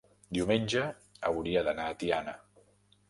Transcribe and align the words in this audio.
diumenge 0.37 0.85
hauria 1.31 1.63
d'anar 1.69 1.87
a 1.93 1.99
Tiana. 2.05 2.35